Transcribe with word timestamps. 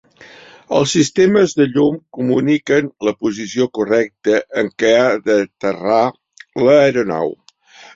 Els 0.77 0.93
sistemes 0.95 1.53
de 1.59 1.67
llum 1.75 1.99
comuniquen 2.19 2.89
la 3.09 3.15
posició 3.27 3.69
correcta 3.81 4.43
en 4.65 4.75
què 4.81 4.93
ha 4.99 5.09
d'aterrar 5.31 6.05
l'aeronau. 6.67 7.37